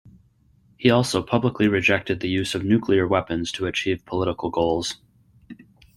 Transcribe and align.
He 0.77 0.89
also 0.89 1.21
publicly 1.21 1.67
rejected 1.67 2.21
the 2.21 2.27
use 2.27 2.55
of 2.55 2.65
nuclear 2.65 3.07
weapons 3.07 3.51
to 3.51 3.67
achieve 3.67 4.03
political 4.07 4.49
goals. 4.49 4.97